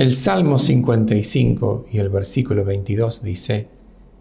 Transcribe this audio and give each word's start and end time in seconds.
El 0.00 0.14
Salmo 0.14 0.58
55 0.58 1.84
y 1.92 1.98
el 1.98 2.08
versículo 2.08 2.64
22 2.64 3.22
dice, 3.22 3.68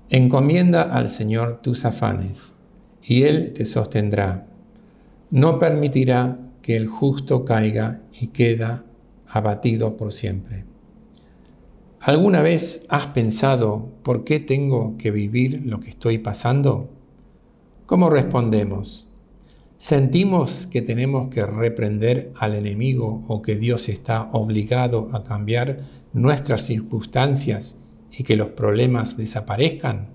Encomienda 0.10 0.82
al 0.82 1.08
Señor 1.08 1.62
tus 1.62 1.86
afanes, 1.86 2.58
y 3.02 3.24
Él 3.24 3.54
te 3.54 3.64
sostendrá. 3.64 4.46
No 5.32 5.58
permitirá 5.58 6.38
que 6.62 6.76
el 6.76 6.88
justo 6.88 7.46
caiga 7.46 8.02
y 8.20 8.28
queda 8.28 8.84
abatido 9.26 9.96
por 9.96 10.12
siempre. 10.12 10.66
¿Alguna 12.02 12.42
vez 12.42 12.86
has 12.90 13.06
pensado 13.06 13.88
por 14.04 14.26
qué 14.26 14.42
tengo 14.42 14.98
que 14.98 15.12
vivir 15.12 15.62
lo 15.66 15.80
que 15.80 15.92
estoy 15.92 16.18
pasando? 16.18 16.90
¿Cómo 17.86 18.10
respondemos? 18.10 19.14
¿Sentimos 19.82 20.68
que 20.68 20.82
tenemos 20.82 21.30
que 21.30 21.46
reprender 21.46 22.34
al 22.38 22.54
enemigo 22.54 23.24
o 23.30 23.42
que 23.42 23.56
Dios 23.56 23.88
está 23.88 24.24
obligado 24.34 25.08
a 25.14 25.24
cambiar 25.24 25.78
nuestras 26.12 26.64
circunstancias 26.64 27.80
y 28.12 28.24
que 28.24 28.36
los 28.36 28.50
problemas 28.50 29.16
desaparezcan? 29.16 30.10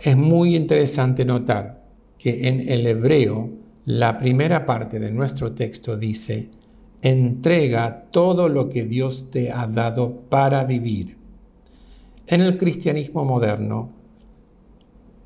Es 0.00 0.16
muy 0.16 0.54
interesante 0.54 1.24
notar 1.24 1.88
que 2.18 2.46
en 2.46 2.60
el 2.68 2.86
hebreo 2.86 3.50
la 3.84 4.16
primera 4.16 4.64
parte 4.64 5.00
de 5.00 5.10
nuestro 5.10 5.50
texto 5.50 5.96
dice, 5.96 6.48
entrega 7.02 8.04
todo 8.12 8.48
lo 8.48 8.68
que 8.68 8.84
Dios 8.84 9.28
te 9.28 9.50
ha 9.50 9.66
dado 9.66 10.20
para 10.28 10.62
vivir. 10.62 11.16
En 12.28 12.42
el 12.42 12.56
cristianismo 12.56 13.24
moderno, 13.24 13.95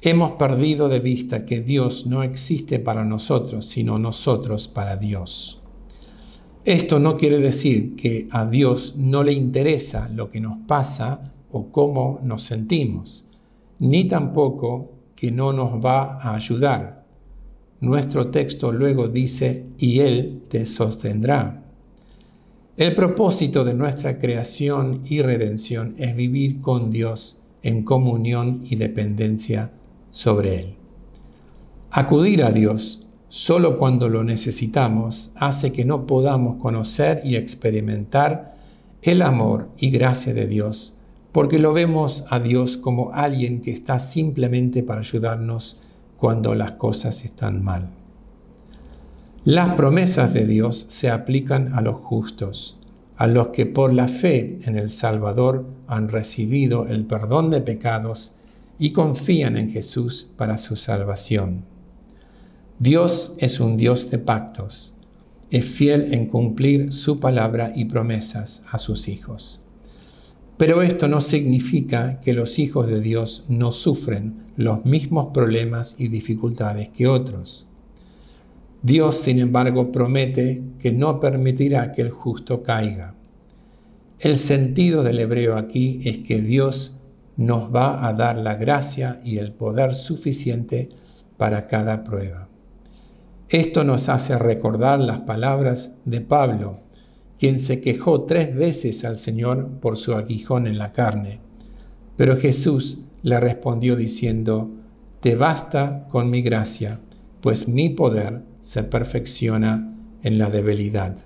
Hemos 0.02 0.32
perdido 0.32 0.88
de 0.88 0.98
vista 0.98 1.44
que 1.44 1.60
Dios 1.60 2.06
no 2.06 2.22
existe 2.22 2.78
para 2.78 3.04
nosotros, 3.04 3.66
sino 3.66 3.98
nosotros 3.98 4.66
para 4.66 4.96
Dios. 4.96 5.60
Esto 6.64 6.98
no 6.98 7.18
quiere 7.18 7.38
decir 7.38 7.96
que 7.96 8.26
a 8.30 8.46
Dios 8.46 8.94
no 8.96 9.22
le 9.22 9.34
interesa 9.34 10.08
lo 10.08 10.30
que 10.30 10.40
nos 10.40 10.56
pasa 10.66 11.34
o 11.52 11.70
cómo 11.70 12.18
nos 12.22 12.44
sentimos, 12.44 13.26
ni 13.78 14.04
tampoco 14.04 14.90
que 15.14 15.30
no 15.30 15.52
nos 15.52 15.84
va 15.84 16.18
a 16.18 16.34
ayudar. 16.34 17.04
Nuestro 17.80 18.28
texto 18.28 18.72
luego 18.72 19.06
dice, 19.08 19.66
y 19.76 20.00
Él 20.00 20.44
te 20.48 20.64
sostendrá. 20.64 21.62
El 22.78 22.94
propósito 22.94 23.64
de 23.64 23.74
nuestra 23.74 24.18
creación 24.18 25.02
y 25.04 25.20
redención 25.20 25.94
es 25.98 26.16
vivir 26.16 26.62
con 26.62 26.90
Dios 26.90 27.42
en 27.62 27.82
comunión 27.82 28.62
y 28.64 28.76
dependencia 28.76 29.72
sobre 30.10 30.60
él. 30.60 30.74
Acudir 31.90 32.44
a 32.44 32.52
Dios 32.52 33.06
solo 33.28 33.78
cuando 33.78 34.08
lo 34.08 34.24
necesitamos 34.24 35.32
hace 35.36 35.72
que 35.72 35.84
no 35.84 36.06
podamos 36.06 36.60
conocer 36.60 37.22
y 37.24 37.36
experimentar 37.36 38.56
el 39.02 39.22
amor 39.22 39.68
y 39.78 39.90
gracia 39.90 40.34
de 40.34 40.46
Dios, 40.46 40.94
porque 41.32 41.58
lo 41.58 41.72
vemos 41.72 42.24
a 42.28 42.40
Dios 42.40 42.76
como 42.76 43.12
alguien 43.12 43.60
que 43.60 43.70
está 43.70 43.98
simplemente 43.98 44.82
para 44.82 45.00
ayudarnos 45.00 45.80
cuando 46.18 46.54
las 46.54 46.72
cosas 46.72 47.24
están 47.24 47.64
mal. 47.64 47.88
Las 49.44 49.74
promesas 49.74 50.34
de 50.34 50.44
Dios 50.44 50.84
se 50.88 51.08
aplican 51.08 51.72
a 51.72 51.80
los 51.80 51.96
justos, 51.96 52.78
a 53.16 53.26
los 53.26 53.48
que 53.48 53.64
por 53.64 53.92
la 53.92 54.06
fe 54.06 54.58
en 54.64 54.76
el 54.76 54.90
Salvador 54.90 55.66
han 55.86 56.08
recibido 56.08 56.86
el 56.86 57.06
perdón 57.06 57.50
de 57.50 57.62
pecados 57.62 58.34
y 58.80 58.92
confían 58.92 59.58
en 59.58 59.68
Jesús 59.68 60.30
para 60.36 60.56
su 60.56 60.74
salvación. 60.74 61.64
Dios 62.78 63.34
es 63.38 63.60
un 63.60 63.76
Dios 63.76 64.10
de 64.10 64.18
pactos. 64.18 64.94
Es 65.50 65.66
fiel 65.66 66.14
en 66.14 66.26
cumplir 66.26 66.90
su 66.90 67.20
palabra 67.20 67.72
y 67.76 67.84
promesas 67.84 68.64
a 68.72 68.78
sus 68.78 69.08
hijos. 69.08 69.60
Pero 70.56 70.80
esto 70.80 71.08
no 71.08 71.20
significa 71.20 72.20
que 72.20 72.32
los 72.32 72.58
hijos 72.58 72.88
de 72.88 73.02
Dios 73.02 73.44
no 73.48 73.72
sufren 73.72 74.44
los 74.56 74.86
mismos 74.86 75.28
problemas 75.34 75.96
y 75.98 76.08
dificultades 76.08 76.88
que 76.88 77.06
otros. 77.06 77.66
Dios, 78.82 79.16
sin 79.16 79.40
embargo, 79.40 79.92
promete 79.92 80.62
que 80.78 80.90
no 80.90 81.20
permitirá 81.20 81.92
que 81.92 82.00
el 82.00 82.10
justo 82.10 82.62
caiga. 82.62 83.14
El 84.18 84.38
sentido 84.38 85.02
del 85.02 85.18
hebreo 85.18 85.58
aquí 85.58 86.00
es 86.04 86.20
que 86.20 86.40
Dios 86.40 86.94
nos 87.36 87.74
va 87.74 88.06
a 88.06 88.12
dar 88.12 88.36
la 88.36 88.54
gracia 88.54 89.20
y 89.24 89.38
el 89.38 89.52
poder 89.52 89.94
suficiente 89.94 90.88
para 91.36 91.66
cada 91.66 92.04
prueba. 92.04 92.48
Esto 93.48 93.82
nos 93.82 94.08
hace 94.08 94.38
recordar 94.38 95.00
las 95.00 95.20
palabras 95.20 95.96
de 96.04 96.20
Pablo, 96.20 96.80
quien 97.38 97.58
se 97.58 97.80
quejó 97.80 98.24
tres 98.24 98.54
veces 98.54 99.04
al 99.04 99.16
Señor 99.16 99.68
por 99.80 99.96
su 99.96 100.14
aguijón 100.14 100.66
en 100.66 100.78
la 100.78 100.92
carne. 100.92 101.40
Pero 102.16 102.36
Jesús 102.36 103.00
le 103.22 103.40
respondió 103.40 103.96
diciendo, 103.96 104.70
Te 105.20 105.34
basta 105.34 106.06
con 106.10 106.30
mi 106.30 106.42
gracia, 106.42 107.00
pues 107.40 107.66
mi 107.66 107.88
poder 107.88 108.42
se 108.60 108.84
perfecciona 108.84 109.94
en 110.22 110.38
la 110.38 110.50
debilidad. 110.50 111.16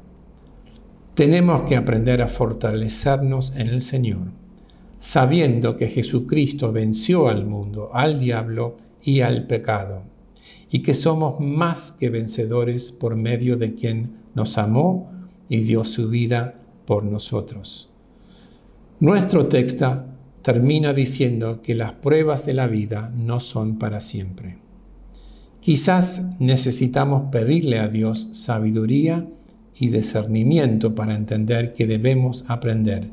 Tenemos 1.14 1.62
que 1.62 1.76
aprender 1.76 2.22
a 2.22 2.28
fortalecernos 2.28 3.54
en 3.56 3.68
el 3.68 3.80
Señor 3.80 4.43
sabiendo 4.98 5.76
que 5.76 5.88
Jesucristo 5.88 6.72
venció 6.72 7.28
al 7.28 7.46
mundo, 7.46 7.90
al 7.92 8.18
diablo 8.18 8.76
y 9.02 9.20
al 9.20 9.46
pecado, 9.46 10.02
y 10.70 10.80
que 10.80 10.94
somos 10.94 11.40
más 11.40 11.92
que 11.92 12.10
vencedores 12.10 12.92
por 12.92 13.16
medio 13.16 13.56
de 13.56 13.74
quien 13.74 14.12
nos 14.34 14.58
amó 14.58 15.10
y 15.48 15.60
dio 15.60 15.84
su 15.84 16.08
vida 16.08 16.60
por 16.86 17.04
nosotros. 17.04 17.90
Nuestro 19.00 19.46
texto 19.46 20.04
termina 20.42 20.92
diciendo 20.92 21.60
que 21.62 21.74
las 21.74 21.92
pruebas 21.92 22.44
de 22.46 22.54
la 22.54 22.66
vida 22.66 23.12
no 23.16 23.40
son 23.40 23.78
para 23.78 24.00
siempre. 24.00 24.58
Quizás 25.60 26.22
necesitamos 26.38 27.30
pedirle 27.30 27.78
a 27.78 27.88
Dios 27.88 28.28
sabiduría 28.32 29.26
y 29.78 29.88
discernimiento 29.88 30.94
para 30.94 31.14
entender 31.14 31.72
que 31.72 31.86
debemos 31.86 32.44
aprender 32.48 33.08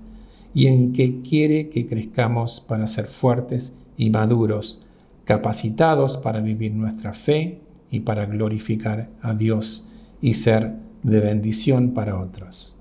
y 0.54 0.68
en 0.68 0.94
que 0.94 1.22
quiere 1.22 1.70
que 1.70 1.86
crezcamos 1.86 2.60
para 2.60 2.88
ser 2.88 3.06
fuertes 3.06 3.74
y 3.98 4.10
maduros, 4.10 4.82
capacitados 5.26 6.18
para 6.18 6.42
vivir 6.42 6.74
nuestra 6.74 7.14
fe 7.14 7.62
y 7.90 8.02
para 8.02 8.26
glorificar 8.26 9.10
a 9.22 9.34
Dios 9.34 9.88
y 10.22 10.34
ser 10.34 10.76
de 11.04 11.20
bendición 11.20 11.94
para 11.94 12.20
otros. 12.20 12.76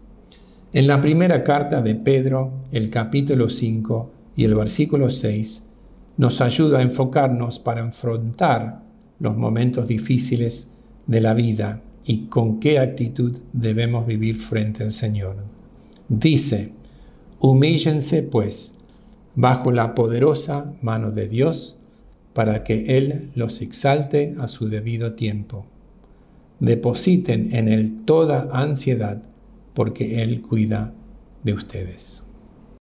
En 0.72 0.86
la 0.86 1.00
primera 1.00 1.42
carta 1.42 1.82
de 1.82 1.94
Pedro, 1.96 2.52
el 2.70 2.90
capítulo 2.90 3.48
5 3.48 4.10
y 4.36 4.44
el 4.44 4.54
versículo 4.54 5.10
6, 5.10 5.66
nos 6.16 6.40
ayuda 6.40 6.78
a 6.78 6.82
enfocarnos 6.82 7.58
para 7.58 7.80
enfrentar 7.80 8.82
los 9.18 9.36
momentos 9.36 9.88
difíciles 9.88 10.70
de 11.06 11.20
la 11.20 11.34
vida 11.34 11.82
y 12.04 12.26
con 12.26 12.60
qué 12.60 12.78
actitud 12.78 13.36
debemos 13.52 14.06
vivir 14.06 14.36
frente 14.36 14.84
al 14.84 14.92
Señor. 14.92 15.36
Dice, 16.08 16.72
Humíllense, 17.42 18.22
pues, 18.22 18.74
bajo 19.34 19.72
la 19.72 19.94
poderosa 19.94 20.74
mano 20.82 21.10
de 21.10 21.26
Dios, 21.26 21.78
para 22.34 22.62
que 22.64 22.98
Él 22.98 23.30
los 23.34 23.62
exalte 23.62 24.34
a 24.38 24.46
su 24.46 24.68
debido 24.68 25.14
tiempo. 25.14 25.64
Depositen 26.60 27.54
en 27.56 27.68
Él 27.68 28.04
toda 28.04 28.50
ansiedad, 28.52 29.22
porque 29.72 30.22
Él 30.22 30.42
cuida 30.42 30.92
de 31.42 31.54
ustedes. 31.54 32.29